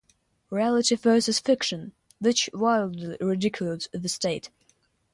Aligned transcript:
Reality 0.49 0.95
versus 0.95 1.37
fiction, 1.37 1.91
which 2.17 2.49
widely 2.55 3.17
ridiculed 3.21 3.85
the 3.91 4.09
state. 4.09 4.49